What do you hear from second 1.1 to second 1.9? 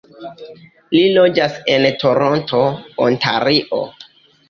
loĝas en